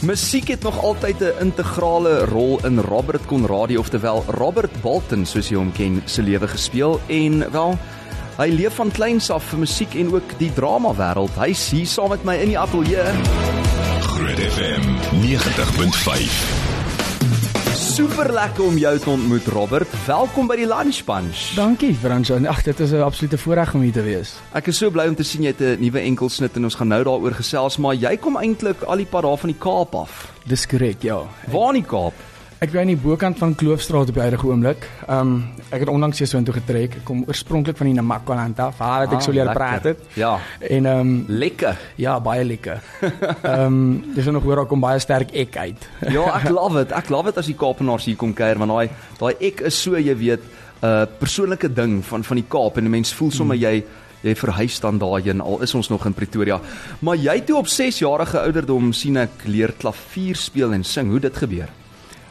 [0.00, 5.56] Musiek het nog altyd 'n integrale rol in Robert Conradie oftewel Robert Bolton soos jy
[5.56, 7.78] hom ken se lewe gespeel en wel
[8.36, 11.34] hy leef van kleins af vir musiek en ook die drama wêreld.
[11.34, 13.10] Hy's hier saam met my in die ateljee.
[14.00, 14.82] Groot FM
[15.20, 16.67] 90.5.
[17.98, 19.94] Super lekker om jou te ontmoet Robert.
[20.06, 21.40] Welkom by die Lunch Bunch.
[21.58, 22.36] Dankie Fransjo.
[22.46, 24.36] Ag, dit is 'n absolute voorreg om hier te wees.
[24.54, 26.88] Ek is so bly om te sien jy het 'n nuwe enkelsnit en ons gaan
[26.88, 30.32] nou daaroor gesels, maar jy kom eintlik al die pad daar van die Kaap af.
[30.44, 31.26] Dis korrek, ja.
[31.50, 32.14] Waar in die Kaap?
[32.58, 34.86] Ek bly aan die bokant van Kloofstraat op die huidige oomblik.
[35.06, 35.34] Ehm um,
[35.70, 36.96] ek het onlangs hier so intoe getrek.
[36.98, 38.80] Ek kom oorspronklik van die Namakoland af.
[38.80, 40.00] Waar het ek Ah, so leer praat het.
[40.18, 40.32] Ja.
[40.66, 41.78] En ehm um, Lekker.
[41.96, 42.82] ja, baie lekker.
[43.42, 45.86] Ehm um, dis nog hoor daar kom baie sterk ek uit.
[46.16, 46.92] Ja, ek love dit.
[46.98, 49.94] Ek love dit as die Kaapenaars hier kom kuier want daai daai ek is so
[49.94, 50.42] jy weet
[50.82, 53.84] 'n uh, persoonlike ding van van die Kaap en 'n mens voel sommer jy
[54.22, 56.60] jy verhuis dan daarheen al is ons nog in Pretoria.
[57.00, 61.10] Maar jy toe op 6 jarige ouderdom sien ek leer klavier speel en sing.
[61.10, 61.68] Hoe dit gebeur?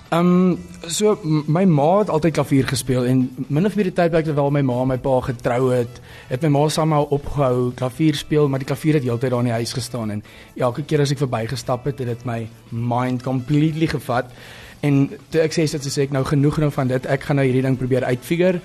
[0.09, 4.23] Ehm um, so my ma het altyd klavier gespeel en min of meer die tydperk
[4.23, 5.97] terwyl my ma en my pa getrou het,
[6.29, 9.49] het my ma saam al opgehou klavier speel, maar die klavier het heeltyd daar in
[9.49, 10.21] die huis gestaan en
[10.55, 12.37] elke keer as ek verbygestap het, het dit my
[12.71, 14.31] mind completely gevat.
[14.79, 17.45] En toe ek sê dit sê ek nou genoeg nou van dit, ek gaan nou
[17.49, 18.61] hierdie ding probeer uitfigure.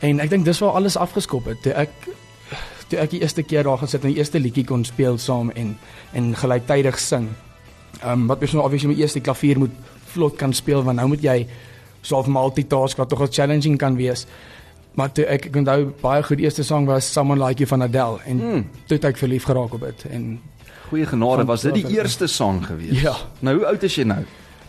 [0.00, 1.60] En ek dink dis waar alles afgeskop het.
[1.66, 1.92] Toe ek
[2.88, 5.76] toe ek die eerste keer daar gesit en die eerste liedjie kon speel saam en
[6.16, 7.28] en gelyktydig sing.
[8.00, 9.76] Ehm um, wat mens nou obviously met eerste klavier moet
[10.14, 11.46] vlot kan speel want nou moet jy
[12.02, 14.26] so half multitask wat tog 'n challenging kan wees.
[14.94, 17.82] Maar toe ek ek onthou baie goed die eerste sang was Someone Like You van
[17.82, 18.52] Adele en Hmm.
[18.54, 18.64] mm.
[18.86, 20.40] toe het ek verlief geraak op dit en
[20.88, 23.00] Goeie genade, Van- was dit die eerste sang gewees?
[23.02, 23.14] Ja.
[23.40, 24.24] Nou hoe oud is jy nou?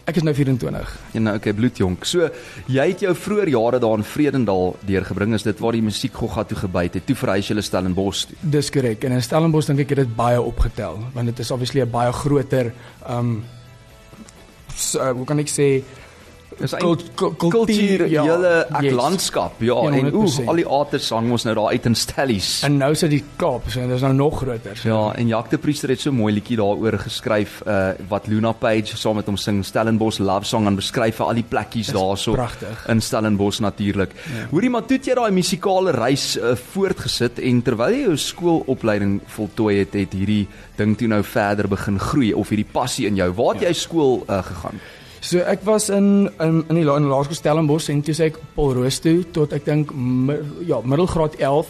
[0.05, 0.97] ek is nou 24.
[1.13, 2.03] Ja nou okay, bloedjonk.
[2.05, 2.29] So
[2.67, 5.33] jy het jou vroeë jare daar in Vredendal deurgebring.
[5.33, 7.05] Is dit waar die musiek gogga toe gebyt het?
[7.05, 8.35] Toe verhuis jy hulle Stellenbosch toe.
[8.41, 9.03] Dis korrek.
[9.03, 12.11] En in Stellenbosch dink ek het dit baie opgetel want dit is obviously 'n baie
[12.11, 12.73] groter
[13.07, 13.43] ehm um,
[14.80, 15.67] so, hoe kan ek sê
[16.59, 18.93] Dis Kult- eintlik kul- kultuur, ja, hele ek yes.
[18.93, 19.53] landskap.
[19.59, 20.47] Ja, Ja, en oeh, 100%.
[20.47, 22.64] al die artists hang ons nou daar uit in stellies.
[22.64, 24.75] en nou sit die Kaap, so dit is nou nog groter.
[24.77, 24.89] So.
[24.89, 28.97] Ja, en Jacques de Priester het so mooi liedjie daaroor geskryf uh wat Luna Page
[28.97, 32.36] saam met hom sing Stellenbosch Love Song en beskryf vir al die plekkies Dis daarso
[32.87, 34.11] in Stellenbosch natuurlik.
[34.15, 34.47] Ja.
[34.52, 39.21] Hoorie maar toe het jy daai musikale reis uh, voortgesit en terwyl jy jou skoolopleiding
[39.27, 40.47] voltooi het, het hierdie
[40.77, 43.31] ding toe nou verder begin groei of hierdie passie in jou.
[43.33, 43.67] Waar het Ja.
[43.70, 44.80] jy skool uh, gegaan?
[45.21, 48.37] So ek was in in in die la- in laerskool Stellenbosch en toe sê ek
[48.55, 50.35] Paul Roos toe tot ek dink mi,
[50.67, 51.67] ja, middelgraad 11.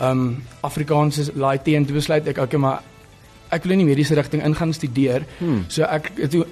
[0.00, 2.82] Ehm um, Afrikaans is laai en toe besluit ek okay maar
[3.50, 5.24] ek wil in die mediese rigting ingaan studeer.
[5.38, 5.64] Hmm.
[5.68, 6.46] So ek toe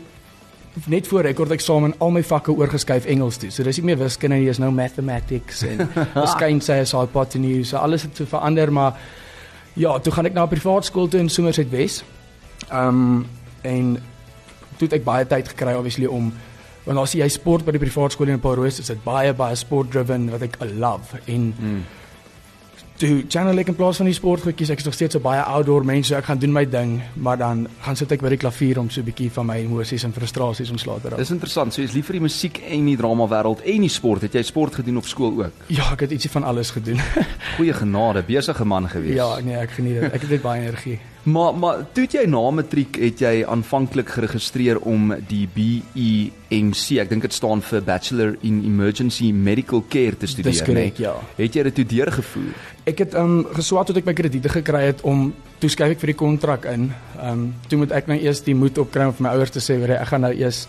[0.85, 3.51] net voor rekord eksamen al my vakke oorgeskuif Engels toe.
[3.51, 5.89] So dis nie meer wiskunde nie, dis nou mathematics en
[6.23, 8.99] wiskunde is al botany, so alles het so verander maar
[9.77, 12.03] ja, toe gaan ek na 'n privaat skool toe in Somerset Wes.
[12.71, 13.27] Ehm um,
[13.63, 13.97] en
[14.79, 16.33] toe het ek baie tyd gekry obviously om
[16.87, 19.91] want as jy sport by die privaat skool in Paulrus is dit baie baie sport
[19.91, 21.85] driven wat ek love en Hmm.
[22.97, 25.85] toe channel ek in plaas van die sportgoedjies ek is nog steeds so baie outdoor
[25.85, 28.79] mens so ek gaan doen my ding maar dan gaan sit ek by die klavier
[28.81, 31.19] om so 'n bietjie van my emosies en frustrasies ontslae te raak.
[31.19, 31.75] Dis interessant.
[31.75, 34.23] So jy's lief vir die musiek en die drama wêreld en die sport.
[34.23, 35.53] Het jy sport gedoen op skool ook?
[35.67, 36.99] Ja, ek het ietsie van alles gedoen.
[37.57, 39.15] Goeie genade, besige man gewees.
[39.15, 40.13] ja, nee, ek geniet dit.
[40.13, 40.99] Ek het net baie energie.
[41.27, 47.25] Maar maar toe jy na matriek het jy aanvanklik geregistreer om die BEMC, ek dink
[47.27, 51.17] dit staan vir Bachelor in Emergency Medical Care te studeer, Dis korrek, ja.
[51.39, 52.53] Het jy dit toe deurgevoer?
[52.87, 56.03] Ek het ehm um, geswaat tot ek my krediete gekry het om toe skryf ek
[56.05, 56.93] vir die kontrak in.
[57.19, 59.63] Ehm um, toe moet ek nou eers die moed opkry om vir my ouers te
[59.65, 60.67] sê weer ek gaan nou eers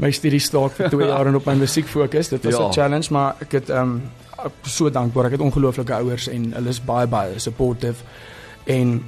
[0.00, 2.32] my studies staak vir 2 jaar en op my musiek fokus.
[2.32, 2.72] Dit was 'n Ja.
[2.72, 4.02] challenge, maar ek het ehm um,
[4.64, 5.26] so dankbaar.
[5.26, 8.00] Ek het ongelooflike ouers en hulle is baie baie supportive
[8.64, 9.02] en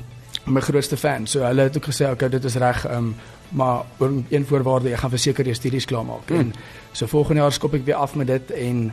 [0.46, 1.26] my grootste fan.
[1.26, 3.14] So hulle het ook gesê okay, dit is reg um,
[3.48, 3.84] maar
[4.28, 6.28] een voorwaarde, jy gaan verseker jou studies klaarmaak.
[6.28, 6.38] Hmm.
[6.38, 6.52] En
[6.92, 8.92] so volgende jaar skop ek weer af met dit en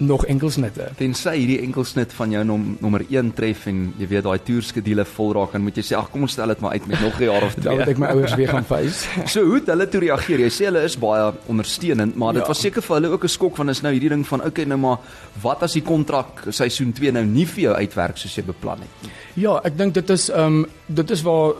[0.00, 0.86] nog enkelsnitte.
[0.96, 5.32] Tensy hierdie enkelsnit van jou nom, nommer 1 tref en jy weet daai toerskedule vol
[5.36, 7.24] raak, dan moet jy sê ag kom ons stel dit maar uit met nog 'n
[7.24, 7.94] jaar of Dan moet twee.
[7.94, 9.06] ek my ouers weer gaan face.
[9.34, 10.40] So hoe het hulle toe reageer?
[10.40, 12.48] Jy sê hulle is baie ondersteunend, maar dit Ja.
[12.48, 14.78] was seker vir hulle ook 'n skok van is nou hierdie ding van okay nou
[14.78, 14.98] maar
[15.42, 18.88] wat as die kontrak seisoen 2 nou nie vir jou uitwerk soos jy beplan het
[19.02, 19.10] nie.
[19.42, 21.52] Ja, ek dink dit is ehm um, dit is waar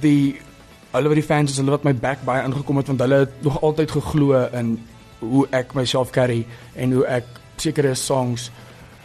[0.00, 0.36] die
[0.92, 3.42] hulle wat die fans is, hulle wat my back baie ingekom het want hulle het
[3.42, 4.78] nog altyd geglo in
[5.20, 6.44] hoe ek myself carry
[6.76, 7.24] en hoe ek
[7.62, 8.50] sekere songs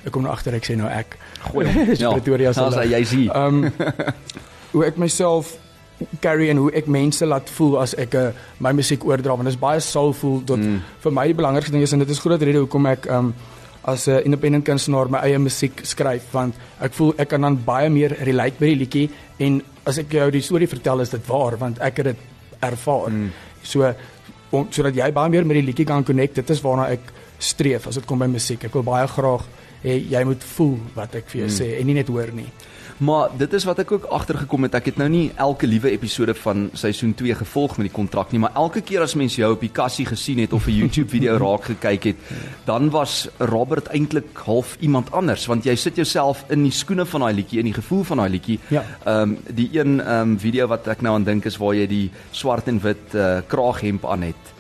[0.05, 1.17] ek kom nou agter ek sê nou ek
[1.47, 1.85] Gooi hom.
[1.91, 3.29] Dis Pretoria se Ja, jy sien.
[3.31, 3.71] Ehm
[4.73, 5.53] hoe ek myself
[6.21, 8.27] carry en hoe ek mense laat voel as ek uh,
[8.61, 10.81] my musiek oordra want dit is baie soulful tot Mm.
[11.03, 13.31] vir my die belangrikste ding is en dit is groot rede hoekom ek um,
[13.87, 17.89] as 'n independent kunstenaar my eie musiek skryf want ek voel ek kan dan baie
[17.89, 21.57] meer relate by die liedjie en as ek jou die storie vertel is dit waar
[21.57, 22.17] want ek het dit
[22.61, 23.09] ervaar.
[23.09, 23.31] Mm.
[23.63, 23.93] So
[24.55, 26.39] om sodat jy baie meer met die liedjie kan connect.
[26.39, 28.63] Dit is waarna ek streef as dit kom by musiek.
[28.63, 29.45] Ek wil baie graag
[29.83, 31.57] hê jy moet voel wat ek vir jou mm.
[31.59, 32.47] sê en nie net hoor nie.
[32.97, 34.75] Maar dit is wat ek ook agtergekom het.
[34.79, 38.41] Ek het nou nie elke liewe episode van seisoen 2 gevolg met die kontrak nie,
[38.41, 41.37] maar elke keer as mens jou op die kassie gesien het of 'n YouTube video
[41.45, 42.17] raak gekyk het,
[42.65, 47.21] dan was Robert eintlik half iemand anders want jy sit jouself in die skoene van
[47.21, 48.59] daai liedjie, in die gevoel van daai liedjie.
[48.69, 48.83] Ja.
[49.05, 51.87] Ehm um, die een ehm um, video wat ek nou aan dink is waar jy
[51.87, 54.53] die swart en wit uh, kraaghemp aan het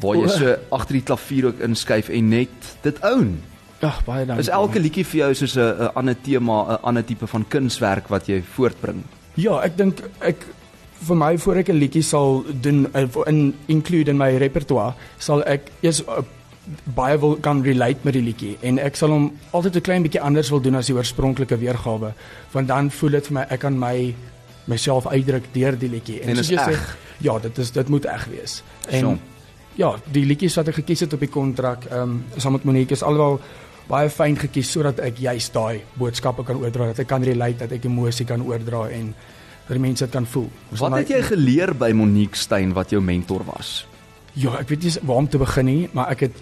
[0.00, 3.51] waar jy so agter die klavier ook inskuif en net dit own.
[3.82, 4.44] Ag, baie dankie.
[4.44, 8.08] Is elke liedjie vir jou soos 'n 'n ander tema, 'n ander tipe van kunswerk
[8.08, 9.02] wat jy voortbring?
[9.34, 10.46] Ja, ek dink ek
[11.02, 15.42] vir my voor ek 'n liedjie sal doen eh, in include in my repertoire, sal
[15.44, 16.22] ek eers uh,
[16.94, 20.20] baie wil kan relate met die liedjie en ek sal hom altyd 'n klein bietjie
[20.20, 22.12] anders wil doen as die oorspronklike weergawe,
[22.52, 24.14] want dan voel dit vir my ek kan my
[24.66, 26.96] myself uitdruk deur die liedjie en, en dit is reg.
[27.18, 28.62] Ja, dit is dit moet reg wees.
[28.88, 29.18] En so.
[29.74, 32.92] ja, die liedjies wat ek gekies het op die kontrak, ehm um, saam met Monique
[32.92, 33.40] is alwel
[33.88, 37.72] baie fyn gekies sodat ek juist daai boodskappe kan oordra dat ek kan relate dat
[37.78, 39.12] ek emosie kan oordra en
[39.66, 40.48] dat die mense dit kan voel.
[40.70, 43.82] Ons wat het jy geleer by Monique Steyn wat jou mentor was?
[44.34, 46.40] Ja, ek weet nie waar om te begin nie, maar ek het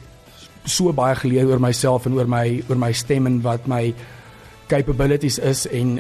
[0.69, 3.95] so baie geleer oor myself en oor my oor my stem en wat my
[4.71, 5.99] capabilities is en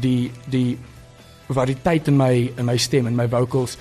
[0.00, 0.78] die die
[1.52, 3.78] variëteit in my in my stem en my vocals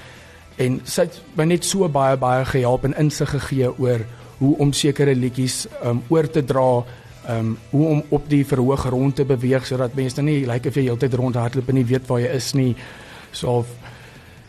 [0.62, 4.04] en sy het my net so baie baie gehelp en insig gegee oor
[4.42, 6.82] hoe om sekere liedjies um, oor te dra
[7.32, 10.52] ehm um, hoe om op die verhoog rond te beweeg sodat mense dan nie lyk
[10.52, 12.76] like of jy heeltyd rondhardloop en nie weet waar jy is nie.
[13.32, 13.66] So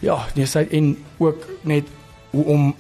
[0.03, 1.91] ja, jy sê en ook net
[2.33, 2.73] hoe om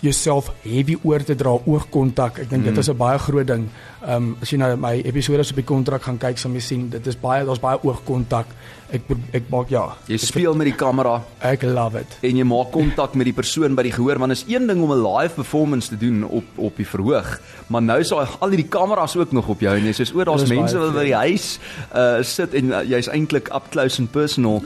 [0.00, 2.42] jouself heavy oor te dra oogkontak.
[2.44, 2.70] Ek dink mm.
[2.70, 3.68] dit is 'n baie groot ding.
[4.00, 6.88] Ehm um, as jy nou my episode op die kontrak gaan kyk, sal jy sien
[6.88, 8.46] dit is baie daar's baie oogkontak.
[8.90, 9.02] Ek
[9.32, 9.96] ek maak ja.
[10.08, 11.22] Jy speel met die kamera.
[11.38, 12.18] Ek love it.
[12.22, 14.92] En jy maak kontak met die persoon by die gehoor want is een ding om
[14.92, 18.68] 'n live performance te doen op op die verhoog, maar nou is daar al hierdie
[18.68, 21.58] kameras ook nog op jou en jy sê o, daar's mense wat by die huis
[21.94, 24.62] uh sit en uh, jy's eintlik up close and personal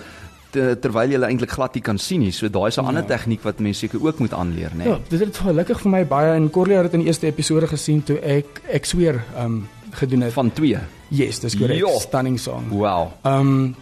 [0.54, 2.32] te, terwyl jy eintlik glad nie kan sien nie.
[2.34, 2.88] So daai is 'n ja.
[2.88, 4.84] ander tegniek wat mense seker ook moet aanleer, né?
[4.84, 4.88] Nee.
[4.88, 8.02] Ja, dit het gelukkig vir my baie in Corlia het in die eerste episode gesien
[8.02, 10.78] toe ek ek sweer um gedoen het van 2.
[11.08, 11.84] Yes, dis korrek.
[12.00, 12.68] Stunning song.
[12.70, 13.12] Wow.
[13.22, 13.76] Um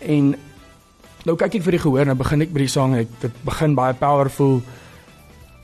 [0.00, 0.34] en
[1.24, 3.76] nou kyk ek vir die gehoor nou begin ek by die sang ek dit begin
[3.78, 4.62] baie powerful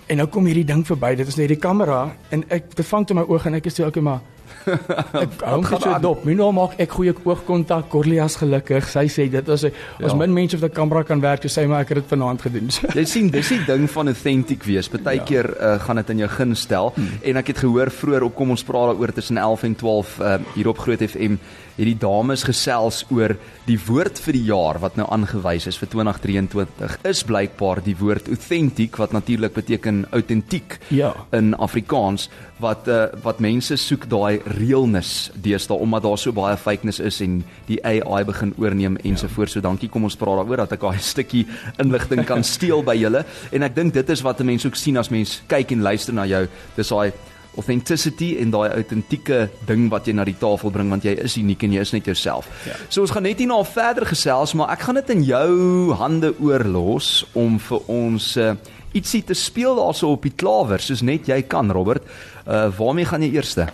[0.08, 3.06] en nou kom hierdie ding verby dit is net die kamera en ek dit vang
[3.06, 4.20] toe my oog en ek is so okay maar
[5.24, 6.24] ek hou gaan so dop.
[6.28, 7.88] Mino maak ek goeie oogkontak.
[7.92, 8.88] Corlias gelukkig.
[8.90, 9.72] Sy sê dit as as
[10.12, 10.16] ja.
[10.18, 12.72] min mense op die kamera kan werk, so sê maar ek het dit vanaand gedoen.
[12.98, 14.90] jy sien, dis die ding van authentic wees.
[14.92, 15.74] Partykeer ja.
[15.74, 17.22] uh, gaan dit in jou gun stel hmm.
[17.30, 20.28] en ek het gehoor vroeër op kom ons praat daaroor tussen 11 en 12 uh,
[20.28, 21.38] eh, hier op Groot FM
[21.78, 23.36] het die dames gesels oor
[23.68, 28.28] die woord vir die jaar wat nou aangewys is vir 2023 is blykbaar die woord
[28.32, 31.14] authentic wat natuurlik beteken autentiek ja.
[31.36, 32.28] in Afrikaans
[32.58, 37.40] wat uh, wat mense soek daai realness deesdae omdat daar so baie fakeness is en
[37.70, 39.60] die AI begin oorneem ensovoorts ja.
[39.60, 41.46] so dankie kom ons praat daaroor dat ek daai stukkie
[41.78, 43.22] inligting kan steel by julle
[43.54, 46.26] en ek dink dit is wat mense ook sien as mense kyk en luister na
[46.26, 46.46] jou
[46.76, 47.12] dis daai
[47.58, 51.62] authenticity en daai autentieke ding wat jy na die tafel bring want jy is uniek
[51.66, 52.48] en jy is net jouself.
[52.68, 52.76] Ja.
[52.88, 56.32] So ons gaan net hier na verder gesels, maar ek gaan dit in jou hande
[56.38, 58.54] oorlos om vir ons uh,
[58.96, 62.06] ietsie te speel daarso op die klawer soos net jy kan Robert.
[62.46, 63.68] Uh waarmee gaan jy eerste?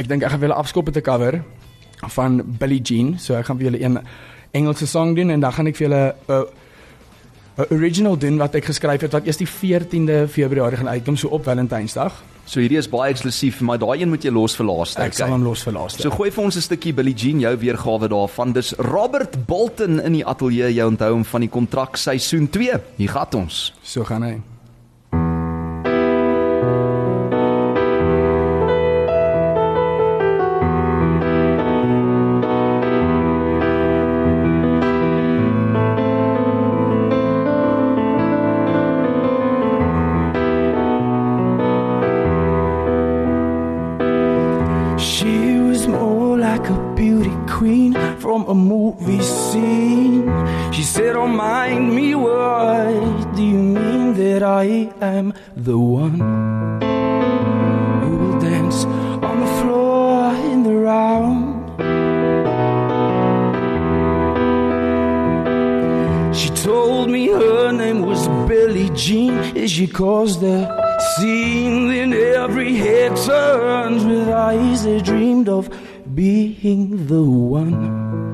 [0.00, 1.42] Ek dink ek gaan wil afskop met 'n cover
[2.16, 3.18] van Billie Jean.
[3.18, 4.00] So ek gaan vir julle een
[4.52, 6.42] Engelse song doen en dan gaan ek vir julle 'n uh,
[7.56, 11.28] 'n original doen wat ek geskryf het wat eers die 14de Februarie gaan uitkom so
[11.28, 12.22] op Valentynsdag.
[12.46, 15.00] So hierdie is baie eksklusief, maar daai een moet jy los vir laaste.
[15.02, 16.02] Ek sal hom los vir laaste.
[16.02, 18.52] So gooi vir ons 'n stukkie Billie Jean jou weergawe daarvan.
[18.52, 20.74] Dis Robert Bolton in die ateljee.
[20.74, 22.80] Jy onthou hom van die kontrak seisoen 2.
[22.96, 23.72] Hier gaan ons.
[23.82, 24.51] So gaan hy.
[69.92, 70.68] cause they're
[71.18, 75.68] seen in every head turns with eyes they dreamed of
[76.14, 78.32] being the one.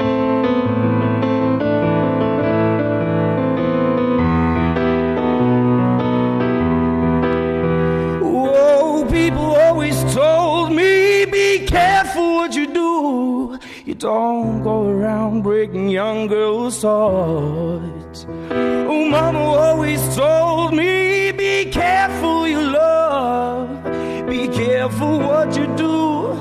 [8.22, 13.58] Whoa, people always told me, be careful what you do.
[13.84, 18.07] You don't go around breaking young girls' hearts.
[18.26, 23.84] Oh, Mama always told me, be careful you love,
[24.26, 26.32] be careful what you do.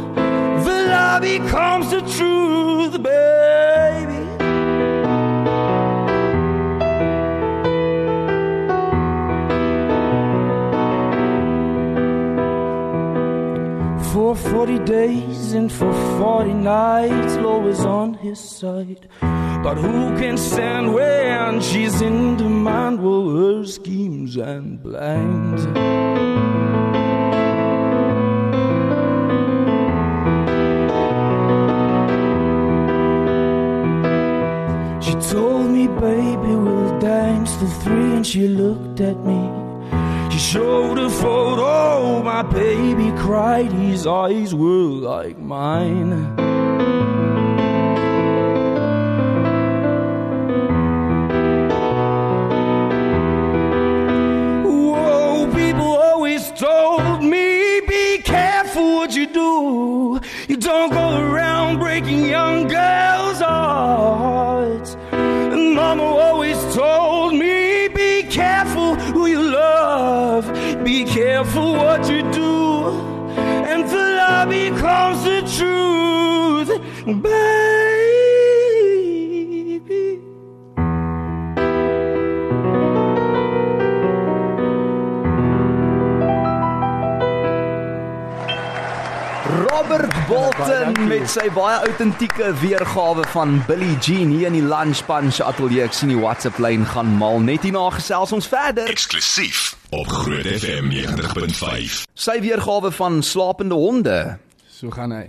[0.66, 4.24] The lie becomes the truth, baby.
[14.14, 19.08] For 40 days and for 40 nights, Lord was on his side.
[19.68, 23.04] But who can stand when she's in demand?
[23.04, 25.62] Well, her schemes and plans.
[35.06, 39.52] She told me, baby, we'll dance till three, and she looked at me.
[40.32, 46.48] She showed a photo, my baby cried, his eyes were like mine.
[59.08, 60.20] What you do.
[60.50, 64.98] You don't go around breaking young girls' hearts.
[65.12, 70.44] And Mama always told me, be careful who you love.
[70.84, 72.90] Be careful what you do.
[73.72, 76.70] And the lie becomes the truth,
[77.24, 77.67] baby.
[90.28, 95.86] Bolton met sy baie autentieke weergawe van Billie Jean hier in die Lunch Punch ateljee.
[95.88, 98.90] Ek sien die WhatsApp lyn gaan mal net hierna gesels ons verder.
[98.92, 102.04] Eksklusief op Groot FM 90.5.
[102.12, 104.18] Sy weergawe van slapende honde.
[104.68, 105.26] So gaan hy.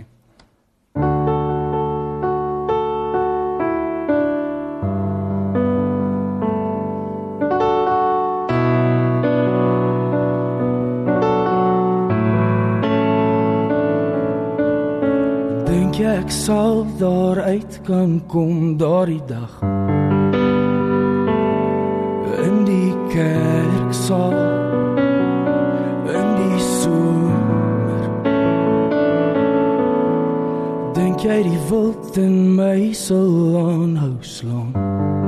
[16.19, 19.53] Ek sal daar uit kan kom daardie dag?
[22.43, 24.35] In die kerksaal
[26.19, 28.09] in die somer
[30.97, 33.31] Dink jy die wild in my sal
[33.63, 35.18] aanhou slaan?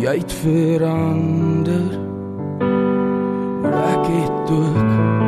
[0.00, 1.98] Jy het verander.
[3.62, 5.19] Maar ek het ook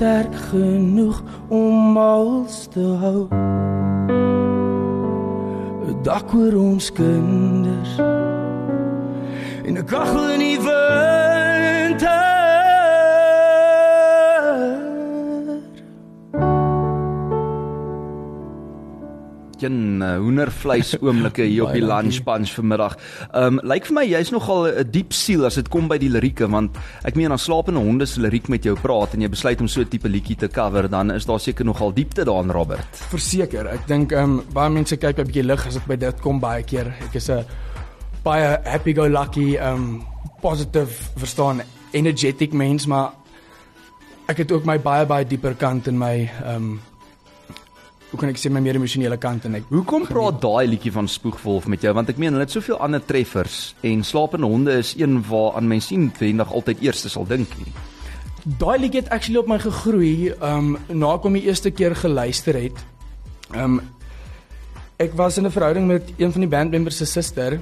[0.00, 3.28] sterk genoeg om als te hou.
[5.88, 7.92] 'n dak oor ons kinders.
[9.64, 10.49] En 'n kaggel in die
[19.62, 22.96] Een uh, hoendervleis oomblikke hier op die lunch punch vanmiddag.
[23.30, 26.10] Ehm um, lyk vir my jy's nogal 'n diep siel as dit kom by die
[26.10, 29.60] lirieke want ek meen as slapende honde se liriek met jou praat en jy besluit
[29.60, 32.96] om so 'n tipe liedjie te cover dan is daar seker nogal diepte daarin Robert.
[33.10, 36.20] Verseker, ek dink ehm um, baie mense kyk 'n bietjie lig as dit by dit
[36.20, 36.94] kom baie keer.
[37.08, 37.44] Ek is 'n
[38.24, 40.04] baie happy go lucky ehm um,
[40.40, 41.62] positive verstaan
[41.92, 43.12] energetic mens, maar
[44.28, 46.80] ek het ook my baie baie dieper kant in my ehm um,
[48.10, 51.08] hoe kan ek sê my meer emosionele kant en ek Hoekom praat daai liedjie van
[51.08, 54.96] Spoegwolf met jou want ek meen hulle het soveel ander treffers en slapende honde is
[54.98, 57.70] een waaraan mense sien wendig altyd eerste sal dink nie.
[58.58, 62.56] Daai liedjie het actually op my gegroei, um, na ek hom die eerste keer geluister
[62.58, 62.78] het.
[63.54, 63.80] Um,
[64.98, 67.60] ek was in 'n verhouding met een van die bandmembers se suster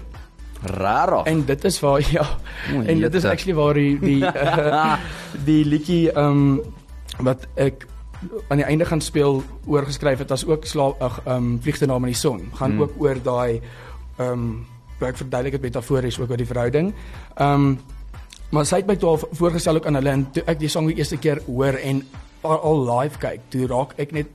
[0.63, 1.25] Rarig.
[1.27, 2.27] en dit is waar ja.
[2.75, 4.97] O, en dit is actually waar die die uh,
[5.49, 6.61] die liedjie ehm um,
[7.19, 7.87] wat ek
[8.49, 12.15] aan die einde gaan speel oorgeskryf het as ook slaap ag um, vliegte naam in
[12.15, 12.83] die son gaan mm.
[12.83, 13.61] ook oor daai
[14.19, 14.67] um,
[14.99, 16.89] ek verduidelik dit metafories ook oor die verhouding.
[17.39, 17.77] Um,
[18.51, 20.89] maar sy het my toe al voorgestel ook aan hulle en toe ek die song
[20.91, 22.03] die eerste keer hoor en
[22.43, 24.33] al, al live kyk, toe raak ek net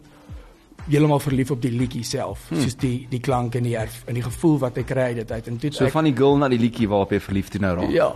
[0.87, 2.61] heeltemal verlief op die liedjie self, hmm.
[2.63, 5.47] soos die die klank en die erf en die gevoel wat ek kry dit uit
[5.51, 7.73] en toe so ek, van die girl na die liedjie waarop jy verlief toe nou
[7.79, 7.93] raak.
[7.93, 8.09] Ja.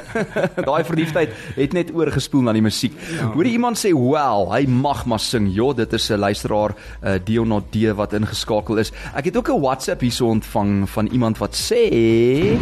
[0.68, 2.94] Daai verliefdheid het net oorgespoel na die musiek.
[3.16, 3.30] Ja.
[3.34, 7.52] Hoor iemand sê, "Wow, hy mag maar sing." Ja, dit is 'n luisteraar, uh, Dion
[7.70, 8.92] D wat ingeskakel is.
[9.14, 12.58] Ek het ook 'n WhatsApp hierso ontvang van iemand wat sê,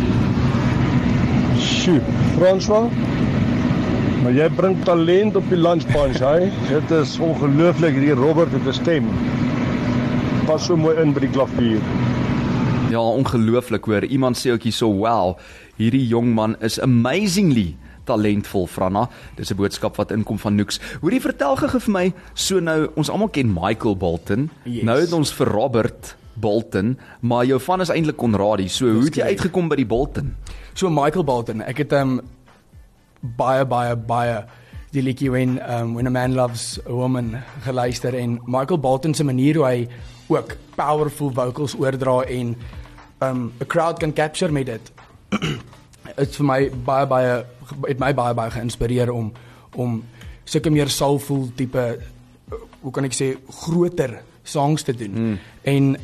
[1.58, 2.00] Sjoe,
[2.38, 2.90] François.
[4.22, 6.46] Maar jy bring talent op die lunchpunch, hy.
[6.68, 9.08] Dit is ongelooflik hierdie Robert het 'n stem.
[10.46, 11.82] Pas so mooi in by die klavier.
[12.90, 14.04] Ja, ongelooflik hoor.
[14.04, 15.38] Iemand sê ook hierso, "Wow,
[15.76, 17.74] hierdie jong man is amazingly
[18.04, 20.80] talentvol, Franna." Dis 'n boodskap wat inkom van Nooks.
[21.00, 24.50] Hoorie, vertel gou vir my, so nou ons almal ken Michael Bolton.
[24.62, 24.82] Yes.
[24.84, 28.68] Nou het ons vir Robert Bolton, maar jou van is eintlik Konradi.
[28.68, 30.36] So, hoe het jy uitgekom by die Bolton?
[30.74, 32.20] So Michael Bolton, ek het hom um,
[33.22, 34.42] baie baie baie
[34.92, 39.24] die liedjie when um, when a man loves a woman geluister en Michael Bolton se
[39.24, 39.88] manier hoe hy
[40.28, 42.56] ook powerful vocals oordra en
[43.22, 44.92] um 'n crowd kan capture met dit.
[46.16, 47.44] Dit's vir my baie baie
[47.86, 49.32] het my baie baie geïnspireer om
[49.76, 50.02] om
[50.44, 51.98] sulke meer soulful tipe
[52.80, 55.12] hoe kan ek sê groter songs te doen.
[55.14, 55.38] Mm.
[55.62, 55.96] En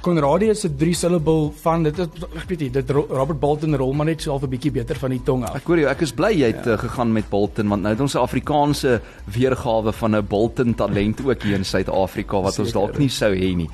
[0.00, 3.74] Conradie is 'n drie syllable van dit is, ek weet nie dit Ro- Robert Bolton
[3.76, 5.56] rol maar net so half 'n bietjie beter van die tong af.
[5.56, 6.72] Ek hoor jou, ek is bly jy het ja.
[6.72, 11.20] uh, gegaan met Bolton want nou het ons 'n Afrikaanse weergawe van 'n Bolton talent
[11.24, 12.80] ook hier in Suid-Afrika wat ons Seker.
[12.80, 13.68] dalk nie sou hê nie.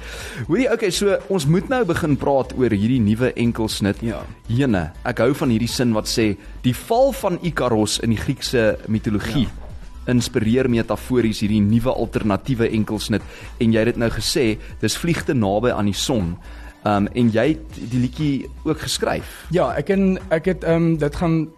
[0.49, 3.97] Hoorie, okay, so ons moet nou begin praat oor hierdie nuwe enkelsnit.
[4.01, 4.23] Ja.
[4.47, 8.79] Jene, ek hou van hierdie sin wat sê die val van Ikaros in die Griekse
[8.89, 9.43] mitologie.
[9.43, 9.64] Ja
[10.07, 13.23] inspireer metafories hierdie nuwe alternatiewe enkelsnit
[13.59, 16.37] en jy het dit nou gesê dis vliegte naby aan die son.
[16.85, 19.47] Um en jy het die liedjie ook geskryf.
[19.51, 21.49] Ja, ek en ek het um, dit gaan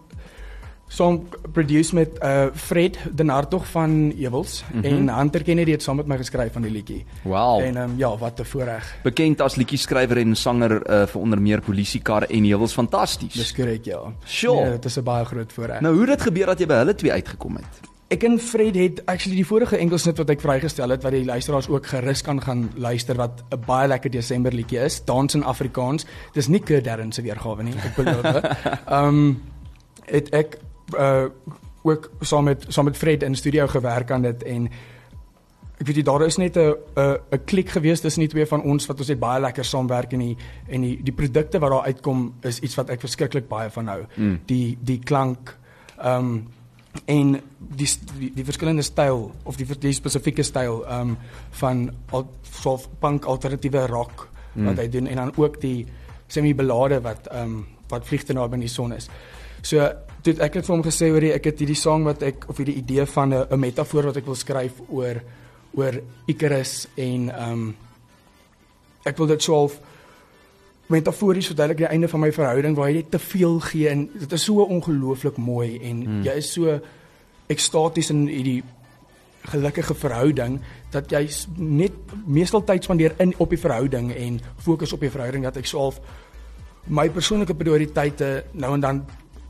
[0.87, 5.07] song produce met uh Fred Den Hartog van Ewels mm -hmm.
[5.09, 7.05] en Hunter Kennedy het saam met my geskryf van die liedjie.
[7.21, 7.61] Wow.
[7.61, 8.95] En um, ja, wat 'n voorreg.
[9.03, 13.33] bekend as liedjie-skrywer en sanger uh, vir onder meer Polisiekar en Heuwels fantasties.
[13.33, 13.99] Dis korrek, ja.
[14.23, 14.61] Sure.
[14.61, 15.79] Nee, dit is 'n baie groot voorreg.
[15.79, 17.96] Nou hoe het dit gebeur dat jy by hulle twee uitgekom het?
[18.07, 21.67] Ek en Fred het actually die vorige enkelsnit wat ek vrygestel het wat die luisteraars
[21.67, 26.05] ook gerus kan gaan luister wat 'n baie lekker Desember liedjie is, Dans in Afrikaans.
[26.33, 28.23] Dis nie Kurt Darren se weergawe nie, ek beloof.
[28.95, 29.41] Ehm um,
[30.05, 30.57] het ek
[30.97, 31.27] uh
[31.83, 34.69] ook saam met saam met Fred in studio gewerk aan dit en
[35.79, 38.61] ek weet jy daar is net 'n 'n 'n klik gewees tussen die twee van
[38.61, 41.85] ons wat ons het baie lekker saamwerk en die en die die produkte wat daar
[41.85, 44.05] uitkom is iets wat ek verskriklik baie van hou.
[44.15, 44.39] Mm.
[44.45, 45.57] Die die klank
[45.97, 46.47] ehm um,
[47.05, 47.87] en die
[48.19, 51.15] die, die verskillende styl of die die spesifieke styl um,
[51.61, 54.65] van al so punk alternatiewe rock mm.
[54.65, 55.85] wat hy doen en dan ook die
[56.27, 59.07] semi ballade wat um, wat vliegte naby in die son is.
[59.63, 59.83] So
[60.21, 62.49] toe het ek het vir hom gesê hoor jy ek het hierdie sang wat ek
[62.51, 65.21] of hierdie idee van 'n metafoor wat ek wil skryf oor
[65.77, 67.75] oor Icarus en um,
[69.05, 69.79] ek wil dit so half
[70.87, 74.31] metafories verduidelik die einde van my verhouding waar jy net te veel gee en dit
[74.37, 76.23] is so ongelooflik mooi en hmm.
[76.27, 76.79] jy is so
[77.51, 78.61] ekstaties in hierdie
[79.47, 80.57] gelukkige verhouding
[80.91, 81.23] dat jy
[81.57, 85.69] net meestal tyd spandeer in op die verhouding en fokus op die verhouding dat ek
[85.69, 85.99] self
[86.87, 89.05] my persoonlike prioriteite nou en dan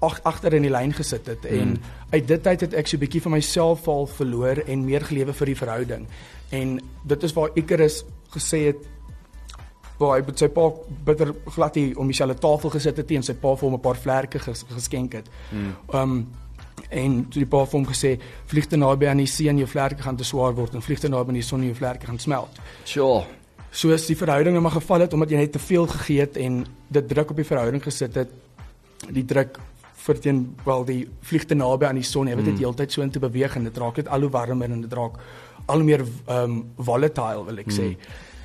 [0.06, 1.96] ag agter in die lyn gesit het en Hmm.
[2.10, 5.34] uit dit tyd het ek so 'n bietjie van myself al verloor en meer gelewe
[5.34, 6.06] vir die verhouding
[6.50, 8.97] en dit is waar Icarus gesê het
[9.98, 10.68] waar hy met sy pa
[11.06, 13.98] bitter glad hier om dieselfde tafel gesit het en sy pa vir hom 'n paar
[13.98, 15.30] vlerke ges, geskenk het.
[15.50, 15.76] Hmm.
[15.94, 16.28] Um
[16.90, 19.68] en toe die pa vir hom gesê vlieg te naby aan die see en jou
[19.68, 22.06] vlerke gaan te swaar word en vlieg te naby aan die son en jou vlerke
[22.06, 22.60] gaan smelt.
[22.84, 23.26] Sure.
[23.72, 26.66] Soos die verhouding nou maar geval het omdat jy net te veel gegee het en
[26.88, 28.30] dit druk op die verhouding gesit het.
[29.10, 29.60] Die druk
[30.08, 32.60] verteen wel die vlieg te naby aan die son, jy weet dit Mm.
[32.60, 35.20] heeltyd so in te beweeg en dit raak net al hoe warmer en dit raak
[35.66, 37.90] al hoe meer um volatile wil ek sê.
[37.90, 37.98] Mm.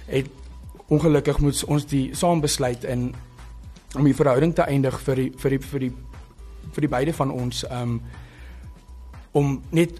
[0.06, 0.26] Het
[0.92, 3.12] ongelukkig moet ons die saam besluit in
[3.96, 5.92] om die verhouding te eindig vir die vir die vir die
[6.72, 8.00] vir die beide van ons um
[9.32, 9.90] om net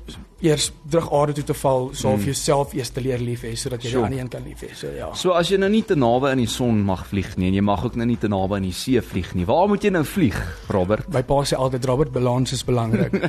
[0.43, 2.25] eers terug aarde toe te val, so of Mm.
[2.25, 4.01] jouself eers te leer lief hê sodat jy Sure.
[4.03, 4.75] die ander een kan lief hê.
[4.75, 5.15] So ja.
[5.15, 7.61] So as jy nou nie te naby aan die son mag vlieg nie en jy
[7.63, 9.45] mag ook nou nie te naby aan die see vlieg nie.
[9.47, 10.35] Waar moet jy nou vlieg,
[10.69, 11.09] Robert?
[11.15, 13.13] My pa sê altyd Robert balans is belangrik.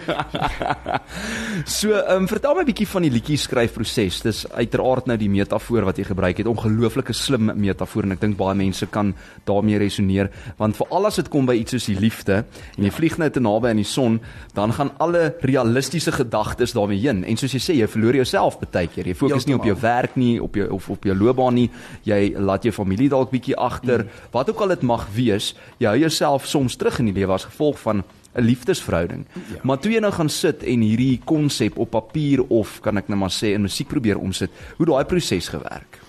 [1.66, 4.22] So, ehm um, vertel my 'n bietjie van die liedjie skryfproses.
[4.22, 6.48] Dis uiteraard nou die metafoor wat jy gebruik het.
[6.48, 9.14] Ongelooflike slim metafoor en ek dink baie mense kan
[9.46, 12.46] daarmee resoneer want veral as dit kom by iets soos die liefde
[12.78, 14.20] en jy vlieg nou te naby aan die son,
[14.54, 17.24] dan gaan alle realistiese egoïstiese gedagtes daarmee heen.
[17.24, 19.08] En soos jy sê, jy verloor jouself baie keer.
[19.08, 21.70] Jy fokus nie op jou werk nie, op jou of op jou loopbaan nie.
[22.08, 24.04] Jy laat jou familie dalk bietjie agter.
[24.04, 24.28] Mm.
[24.34, 27.46] Wat ook al dit mag wees, jy hou jouself soms terug in die lewe as
[27.46, 28.04] gevolg van
[28.36, 29.26] 'n liefdesverhouding.
[29.36, 29.60] Ja.
[29.64, 33.20] Maar toe jy nou gaan sit en hierdie konsep op papier of kan ek nou
[33.20, 36.03] maar sê in musiek probeer omsit, hoe daai proses gewerk?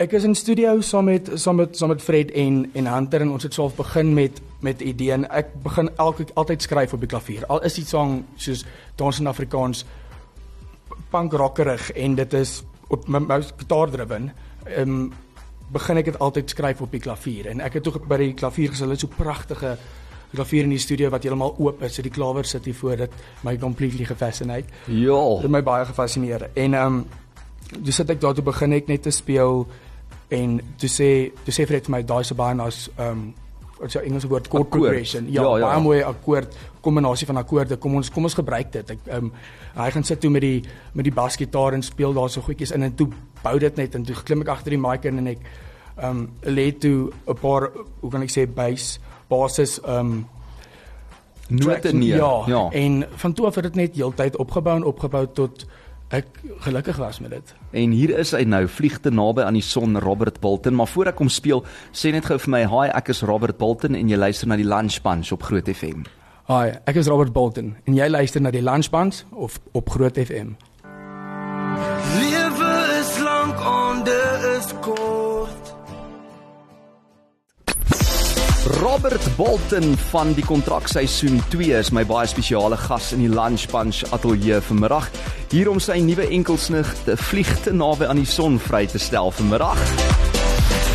[0.00, 3.34] Ek is in studio saam met saam met saam met Fred en en Hunter en
[3.34, 7.08] ons het self begin met met idee en ek begin elke altyd skryf op die
[7.08, 7.44] klavier.
[7.52, 8.62] Al is die sang soos
[8.96, 9.84] Dans in Afrikaans
[11.12, 14.30] punk rockerig en dit is op my, my gitaar driven.
[14.64, 15.10] Ehm um,
[15.70, 18.72] begin ek dit altyd skryf op die klavier en ek het toe by die klavier
[18.72, 19.76] gesê hulle het so pragtige
[20.32, 21.94] klavier in die studio wat heeltemal oop is.
[21.94, 24.66] So die klawer sit hier voor dit my completely gefascinate.
[24.86, 25.20] Dit Ja.
[25.42, 26.48] het my baie gefassineer.
[26.54, 27.04] En ehm um,
[27.84, 29.66] toe sit ek daar toe begin ek net te speel
[30.30, 31.10] en toe sê
[31.44, 33.34] toe sê Fred vir my daai se baie nice ehm um,
[33.80, 34.82] wat jou Engelse woord chord Akkoord.
[34.82, 35.24] progression.
[35.32, 35.66] Ja, Ja, ja.
[35.66, 37.76] baie mooi akkoord kombinasie van akkoorde.
[37.80, 38.90] Kom ons kom ons gebruik dit.
[38.90, 39.32] Ek ehm um,
[39.74, 40.62] hy gaan sit toe met die
[40.92, 43.08] met die basgitaar en speel daar so goedjies in en toe
[43.42, 45.38] bou dit net en toe klim ek agter die mic in en ek
[45.96, 50.26] ehm um, lê toe 'n paar hoe kan ek sê bass basis ehm um,
[51.50, 52.16] Note neer.
[52.16, 52.68] Ja, ja.
[52.72, 55.66] en van toe af het dit net heeltyd opgebou en opgebou tot
[56.10, 56.26] ek
[56.66, 57.54] gelukkig was met dit.
[57.70, 60.74] En hier is hy nou, vlieg te naby aan die son, Robert Bolton.
[60.74, 63.94] Maar voor ek hom speel, sê net gou vir my, "Hi, ek is Robert Bolton
[63.94, 66.06] en jy luister na die Lunch Bunch op Groot FM."
[66.50, 70.56] Hi, ek is Robert Bolton en jy luister na die Lunchband of op Groot FM.
[78.80, 83.98] Robert Bolton van die kontrakseisoen 2 is my baie spesiale gas in die Lunch Bunch
[84.16, 85.10] ateljee vanmiddag.
[85.52, 89.28] Hier om sy nuwe enkelsnig te vlieg te naby aan die son vry te stel
[89.36, 89.76] vanmiddag.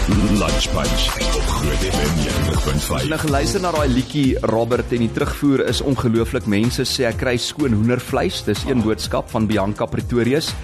[0.09, 1.05] Lunch Bunch
[1.37, 3.05] op Groot FM 90.5.
[3.13, 6.49] Nou geluister na daai liedjie Robert en die terugvoer is ongelooflik.
[6.49, 8.41] Mense sê ek kry skoon hoendervleis.
[8.49, 10.55] Dis een boodskap van Bianca Pretorius.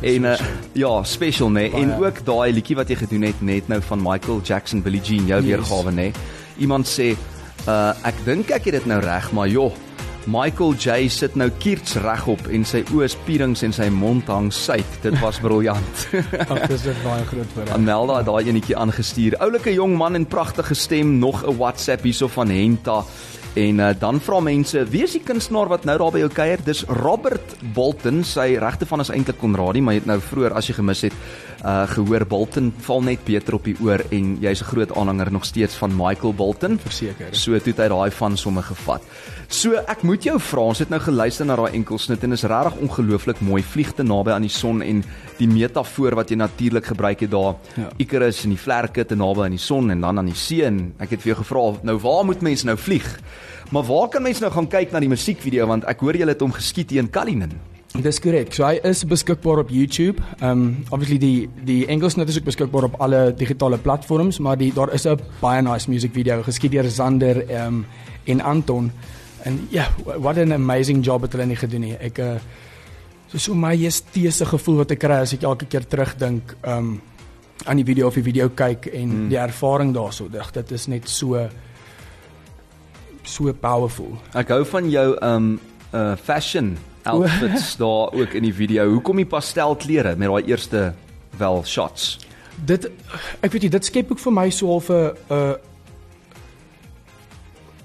[0.00, 0.40] En uh,
[0.72, 1.68] ja, special nê.
[1.68, 1.84] Nee.
[1.84, 5.28] En ook daai liedjie wat jy gedoen het net nou van Michael Jackson Billie Jean,
[5.28, 5.50] jou Yes.
[5.52, 6.08] weergawe nê.
[6.08, 6.38] Nee.
[6.60, 7.14] Iemand sê
[7.68, 9.72] uh ek dink ek het dit nou reg, maar joh,
[10.28, 14.50] Michael J sit nou kierts regop en sy oë is pierings en sy mond hang
[14.52, 14.86] suid.
[15.02, 16.04] Dit was briljant.
[16.44, 17.72] Ag, dis dit baie groot vir.
[17.74, 19.38] Amelda het daai enetjie aangestuur.
[19.46, 23.02] Oulike jong man en pragtige stem, nog 'n WhatsApp hierso van Henta.
[23.58, 26.60] En uh, dan vra mense, wie is die kunstenaar wat nou daar by jou kuier?
[26.62, 28.22] Dis Robert Bolton.
[28.22, 31.16] Sy regte van is eintlik Konradi, maar jy het nou vroeër as jy gemis het,
[31.64, 35.44] uh gehoor Bolton val net beter op die oor en jy's 'n groot aanhanger nog
[35.44, 36.78] steeds van Michael Bolton.
[36.78, 37.28] Verseker.
[37.32, 39.02] So toe het hy daai van somme gevat.
[39.48, 42.76] So ek moet jou vra, ons het nou geluister na daai enkelsnit en is regtig
[42.76, 43.62] ongelooflik mooi.
[43.62, 45.04] Vlieg te naby aan die son en
[45.38, 47.54] die metafoor wat jy natuurlik gebruik het daar.
[47.76, 47.88] Ja.
[47.98, 50.94] Icarus en die vlerke te naby aan die son en dan aan die see en
[50.98, 53.20] ek het vir jou gevra, nou waar moet mense nou vlieg?
[53.70, 56.40] Maar waar kan mense nou gaan kyk na die musiekvideo want ek hoor julle het
[56.40, 57.52] hom geskiet hier in Cullinan.
[57.98, 58.52] Dis korrek.
[58.54, 60.22] So hy is beskikbaar op YouTube.
[60.46, 64.92] Um obviously die die Engelsnit is ook beskikbaar op alle digitale platforms, maar die daar
[64.94, 67.86] is 'n baie nice music video geskiet deur Zander um
[68.24, 68.92] en Anton.
[69.42, 71.96] En ja, yeah, what an amazing job het hulle nie gedoen nie.
[71.96, 72.38] Ek uh
[73.26, 77.00] so so my estetiese gevoel wat ek kry as ek elke keer terugdink um
[77.64, 79.28] aan die video of die video kyk en hmm.
[79.28, 80.28] die ervaring daarso.
[80.28, 81.48] Dit is net so
[83.22, 84.16] so powerful.
[84.32, 85.60] Ek hou van jou um
[85.92, 88.88] uh fashion outfits daar ook in die video.
[88.90, 90.92] Hoekom die pastelklere met daai eerste
[91.38, 92.18] wel shots?
[92.64, 92.90] Dit
[93.40, 95.56] ek weet nie, dit skep ook vir my so half 'n 'n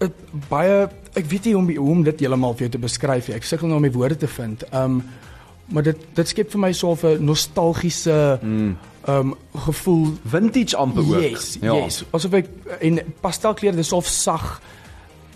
[0.04, 0.14] 'n
[0.50, 3.36] baie ek weet nie hoe om hoe om dit heeltemal vir jou te beskryf nie.
[3.38, 4.64] Ek sukkel nou om die woorde te vind.
[4.74, 5.04] Um
[5.66, 8.78] maar dit dit skep vir my so 'n nostalgiese mm.
[9.10, 10.14] um gevoel.
[10.26, 11.22] Vintage amper ook.
[11.22, 12.04] Yes, yes.
[12.12, 12.50] Asof ek
[12.80, 14.62] en pastelklere dis half sag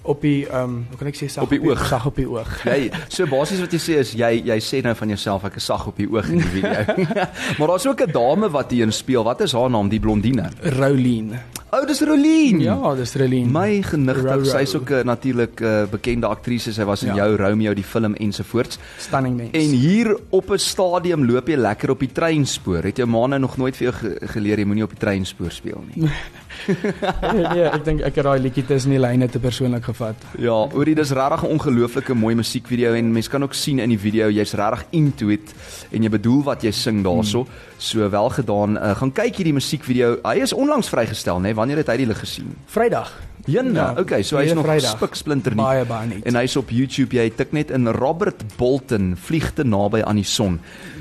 [0.10, 1.84] op die um hoe kan ek sê sag Op die oog.
[1.88, 2.50] sag op die oog.
[2.66, 5.66] Jy so basies wat jy sê is jy jy sê nou van jouself ek is
[5.70, 7.06] sag op die oog in die video.
[7.60, 9.24] maar daar's ook 'n dame wat hierin speel.
[9.24, 9.90] Wat is haar naam?
[9.90, 10.50] Die blondine.
[10.80, 11.38] Rowleen.
[11.72, 12.60] O, oh, dis Rolien.
[12.66, 13.52] Ja, dis Rowleen.
[13.54, 16.74] My genigtig, sy's ook 'n natuurlik 'n uh, bekende aktrise.
[16.74, 17.16] Sy was in Ja.
[17.16, 18.80] jou Romeo die film ensovoorts.
[18.98, 19.52] stunning mens.
[19.54, 22.84] En hier op 'n stadium loop jy lekker op die treinspoor.
[22.84, 25.52] Het jou ma nou nog nooit vir jou ge geleer jy moenie op die treinspoor
[25.52, 26.10] speel nie.
[27.36, 30.26] nee, nee, ek dink ek het daai liedjie tussen die lyne te persoonlik gevat.
[30.38, 34.00] Ja, oorie dis regtig 'n ongelooflike mooi musiekvideo en mense kan ook sien in die
[34.00, 35.54] video jy's regtig into it
[35.92, 37.44] en jy bedoel wat jy sing daarso.
[37.44, 37.68] Hmm.
[37.78, 38.78] So wel gedaan.
[38.78, 40.20] Uh, gaan kyk hierdie musiekvideo.
[40.24, 41.50] Hy is onlangs vrygestel, né?
[41.50, 41.56] Nee?
[41.56, 42.56] Wanneer het hy die lig gesien?
[42.66, 43.29] Vrydag.
[43.50, 43.80] Jenne.
[43.80, 45.64] Ja, okay, so hy's nog spik splinter nie.
[45.64, 46.22] Baie baie nie.
[46.24, 47.18] En hy's op YouTube.
[47.18, 50.60] Jy tik net in Robert Bolton vlieg te naby aan die son.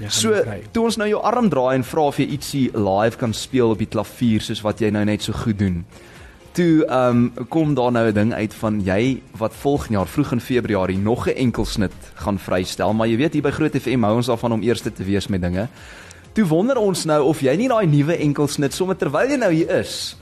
[0.09, 0.35] So,
[0.73, 3.83] toe ons nou jou arm draai en vra of jy ietsie live kan speel op
[3.83, 5.85] die klavier soos wat jy nou net so goed doen.
[6.59, 10.33] toe ehm um, kom daar nou 'n ding uit van jy wat volgende jaar vroeg
[10.33, 14.17] in Februarie nog 'n enkelsnit gaan vrystel, maar jy weet hier by Groot FM hou
[14.17, 15.69] ons daarvan om eerste te wees met dinge.
[16.33, 19.71] Toe wonder ons nou of jy nie daai nuwe enkelsnit sommer terwyl jy nou hier
[19.71, 20.17] is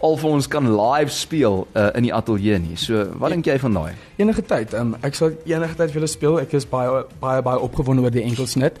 [0.00, 2.76] al vir ons kan live speel uh, in die ateljee nie.
[2.76, 3.92] So, wat dink jy van daai?
[4.16, 4.74] Enige tyd.
[4.74, 6.38] Um, ek sal enige tyd vir julle speel.
[6.42, 8.80] Ek is baie baie baie opgewonde oor die enkelsnit.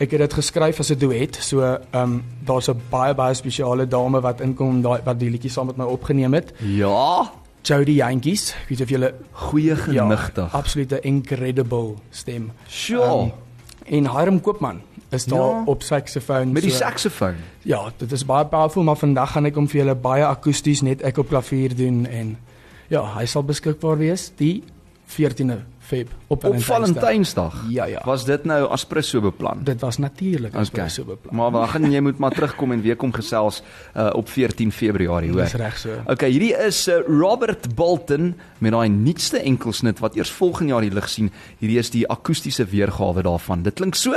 [0.00, 1.36] Ek het dit geskryf as 'n duet.
[1.40, 5.50] So, ehm um, daar's 'n baie baie spesiale dame wat inkom daai wat die liedjie
[5.50, 6.52] saam met my opgeneem het.
[6.58, 7.30] Ja,
[7.62, 8.54] Jody Jantjies.
[8.62, 10.52] Ek weet nie of julle goeie genigtig.
[10.52, 12.52] Ja, absolute incredible stem.
[12.66, 13.10] Sure.
[13.10, 13.32] Um,
[13.90, 15.62] en Hiram Koopman is daar Ja.
[15.66, 16.52] op saksofoon.
[16.52, 17.34] met die so- saksofoon.
[17.62, 21.02] Ja, dit is baie powerful, maar vandag gaan ek hom vir julle baie akoesties net
[21.02, 22.36] ek op klavier doen en
[22.88, 24.62] ja, hy sal beskikbaar wees die
[25.06, 25.58] 14de
[25.90, 27.02] Feb op Op Valentynsdag.
[27.02, 27.64] Valentynsdag.
[27.68, 28.02] Ja, ja.
[28.06, 29.64] Was dit nou aspres so beplan?
[29.66, 30.84] Dit was natuurlik as Okay.
[30.84, 30.94] okay.
[30.94, 31.34] so beplan.
[31.36, 33.62] Maar wag, en jy moet maar terugkom en weer kom gesels
[33.96, 35.42] uh, op 14 Februarie, hoor.
[35.42, 35.96] Dis reg so.
[36.06, 40.94] Okay, hierdie is uh, Robert Bolton met daai nuutste enkelsnit wat eers volgende jaar die
[40.94, 41.32] lig sien.
[41.58, 43.66] Hierdie is die akoestiese weergawe daarvan.
[43.66, 44.14] Dit klink so.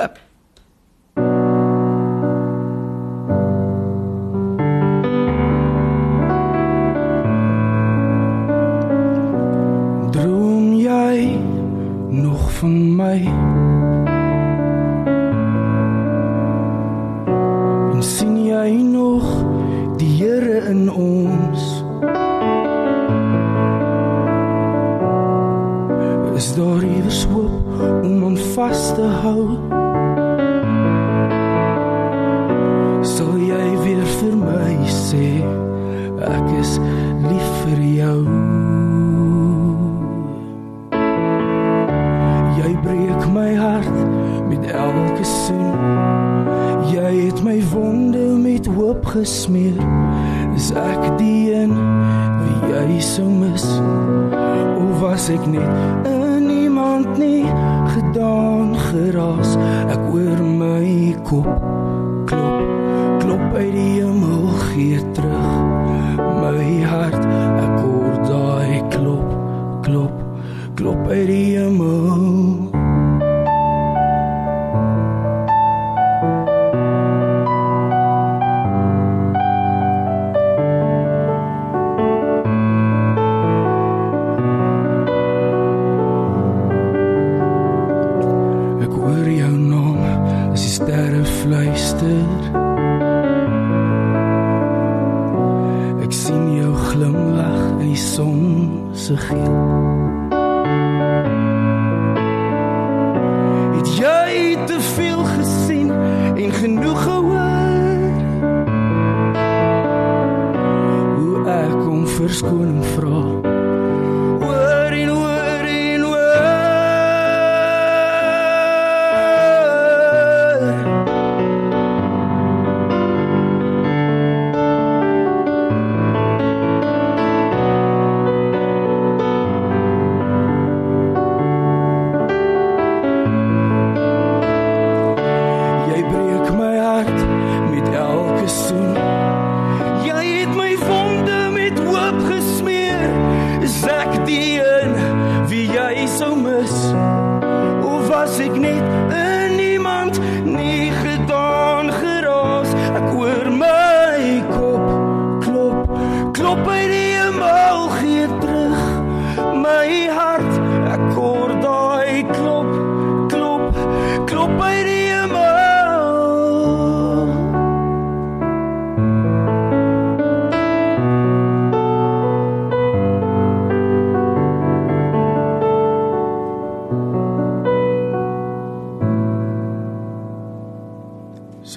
[13.03, 13.62] My?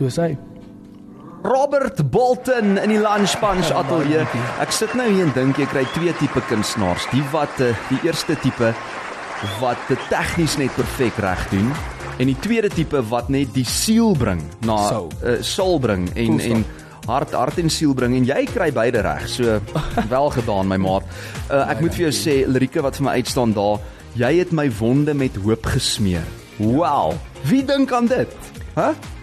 [0.07, 0.37] So sê.
[1.43, 4.23] Robert Bolton in die Lunch Punch ateljee.
[4.63, 7.07] Ek sit nou hier en dink jy kry twee tipe kunstenaars.
[7.11, 8.73] Die wat eh, die eerste tipe
[9.61, 11.69] wat dit tegnies net perfek reg doen
[12.17, 15.11] en die tweede tipe wat net die siel bring na Soul.
[15.21, 16.65] uh, soul bring en Full en
[17.11, 19.27] hart hart en siel bring en jy kry beide reg.
[19.31, 19.59] So
[20.15, 21.11] wel gedaan my maat.
[21.51, 23.83] Uh, ek moet vir jou sê lirieke wat vir my uitstaan daar.
[24.17, 26.25] Jy het my wonde met hoop gesmeer.
[26.63, 27.19] Wow.
[27.51, 28.41] Wie dink aan dit?
[28.79, 28.95] Hæ?
[28.95, 29.15] Huh?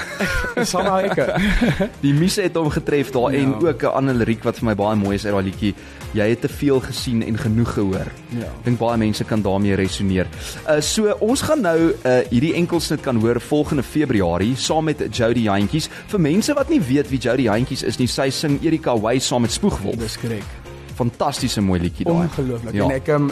[0.70, 1.18] Sanna ek.
[2.04, 3.42] Die muse het hom getref daar ja.
[3.42, 5.74] en ook 'n ander liriek wat vir my baie mooi is uit daai liedjie.
[6.12, 8.08] Jy het te veel gesien en genoeg gehoor.
[8.28, 8.48] Ja.
[8.48, 10.26] Ek dink baie mense kan daarmee resoneer.
[10.68, 15.46] Uh so ons gaan nou uh hierdie enkelsnit kan hoor volgende Februarie saam met Jody
[15.48, 15.88] Jantjies.
[16.06, 19.42] Vir mense wat nie weet wie Jody Jantjies is nie, sy sing Erika Way saam
[19.42, 19.96] met Spoegwolf.
[19.96, 20.44] Dis korrek.
[20.94, 22.28] Fantastiese mooi liedjie daai.
[22.28, 22.74] Ongelooflik.
[22.74, 22.84] Ja.
[22.84, 23.30] En ek um,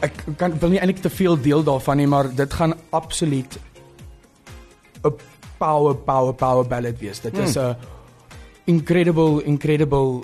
[0.00, 3.58] ek kan wil nie eintlik te veel deel daarvan nie, maar dit gaan absoluut
[5.04, 5.14] 'n
[5.58, 7.20] power power power ballad wees.
[7.20, 7.76] Dit is 'n hmm.
[8.64, 10.22] incredible incredible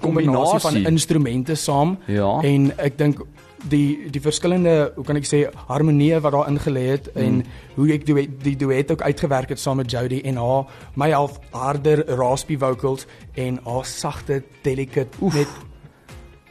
[0.00, 2.40] kombinasie van instrumente saam ja.
[2.42, 3.24] en ek dink
[3.70, 7.22] die die verskillende hoe kan ek sê harmonie wat daar ingelê het mm.
[7.22, 7.42] en
[7.76, 10.64] hoe ek die die duet ook uitgewerk het saam met Jody en haar
[10.98, 15.34] my half harder raspy vocals en haar sagte delicate Oef.
[15.34, 15.60] met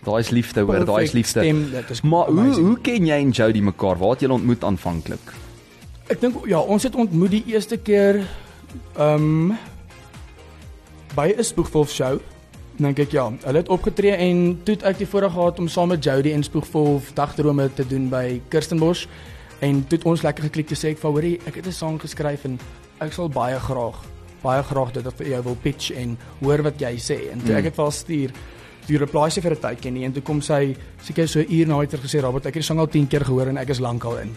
[0.02, 1.44] Daai is liefde hoor, daai is liefde.
[1.44, 1.60] Stem,
[1.94, 2.56] is maar amazing.
[2.56, 4.00] hoe hoe ken jy en Jody mekaar?
[4.02, 5.34] Waar het julle ontmoet aanvanklik?
[6.12, 8.26] Ek dink ja, ons het ontmoet die eerste keer
[9.00, 9.58] ehm um,
[11.16, 12.20] by 'n Spoegwolf show
[12.82, 15.92] dink ek ja, hulle het opgetree en toe het ek die voorreg gehad om saam
[15.92, 19.08] met Jody en Spoegvolf dagdrome te doen by Kirstenbosch.
[19.60, 22.02] En toe het ons lekker geklik te sê ek van hoorie, ek het 'n sang
[22.02, 22.60] geskryf en
[23.00, 24.02] ek sal baie graag
[24.42, 27.32] baie graag dit vir jou wil pitch en hoor wat jy sê.
[27.32, 27.58] En toe mm.
[27.58, 28.32] ek het wel stuur
[28.88, 31.68] die reply sy vir 'n tydjie nie en toe kom sy seker so 'n uur
[31.68, 33.80] na het gesê Robert ek het die sang al 10 keer gehoor en ek is
[33.80, 34.36] lankal in.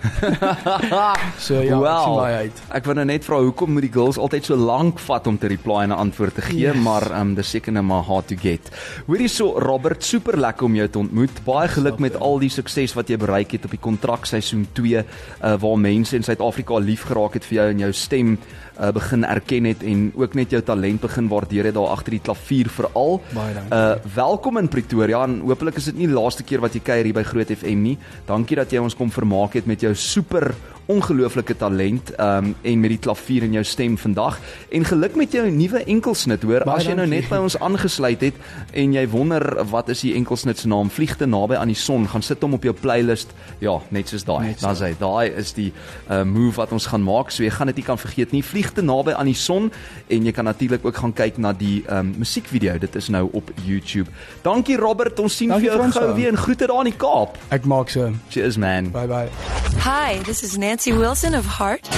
[1.46, 2.62] so ja, well, ek sien baie uit.
[2.70, 5.48] Ek wou nou net vra hoekom moet die girls altyd so lank vat om te
[5.48, 6.76] reply en 'n antwoord te gee, yes.
[6.76, 8.70] maar ehm um, dis seker net maar hard to get.
[9.06, 11.44] Hoorie so Robert, super lekker om jou te ontmoet.
[11.44, 14.96] Baie geluk met al die sukses wat jy bereik het op die kontrak seisoen 2
[14.98, 15.04] uh,
[15.60, 18.38] waar mense in Suid-Afrika lief geraak het vir jou en jou stem
[18.80, 22.20] uh, begin erken het en ook net jou talent begin waardeer het daar agter die
[22.24, 23.20] klavier veral.
[23.34, 23.72] Baie dankie.
[24.34, 27.14] Welkom in Pretoria en hopelik is dit nie die laaste keer wat jy kuier hier
[27.14, 27.92] by Groot FM nie.
[28.26, 30.48] Dankie dat jy ons kom vermaak het met jou super
[30.86, 34.38] ongelooflike talent um en met die klavier in jou stem vandag.
[34.68, 36.64] En geluk met jou nuwe enkelsnit hoor.
[36.66, 38.40] Baie as jy nou net by ons aangesluit het
[38.72, 40.90] en jy wonder wat is die enkelsnit se naam?
[40.92, 42.08] Vliegte naby aan die son.
[42.08, 43.32] Gaan sit hom op jou playlist.
[43.64, 44.54] Ja net soos daai.
[44.60, 45.70] Dan sê daai is die
[46.10, 47.32] uh, move wat ons gaan maak.
[47.32, 48.44] So jy gaan dit nie kan vergeet nie.
[48.44, 49.70] Vliegte naby aan die son
[50.08, 52.76] en jy kan natuurlik ook gaan kyk na die um musiekvideo.
[52.82, 54.10] Dit is nou op YouTube.
[54.44, 55.18] Dankie Robert.
[55.20, 57.38] Ons sien dankie vir jou gou weer en groete daar in die Kaap.
[57.54, 58.12] Ek maak so.
[58.28, 58.92] Cheers man.
[58.92, 59.28] Bye bye.
[59.84, 61.88] Hi this is Nancy Nancy Wilson of Heart.